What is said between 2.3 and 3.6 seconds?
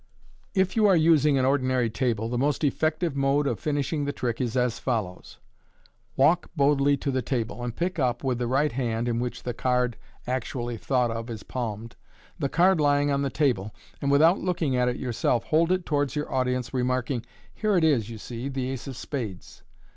most effective mode of